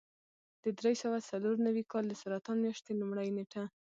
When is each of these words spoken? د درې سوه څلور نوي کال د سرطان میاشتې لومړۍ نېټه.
د 0.63 0.65
درې 0.79 0.93
سوه 1.03 1.17
څلور 1.29 1.55
نوي 1.67 1.83
کال 1.91 2.03
د 2.07 2.13
سرطان 2.21 2.57
میاشتې 2.65 2.91
لومړۍ 3.01 3.29
نېټه. 3.37 3.63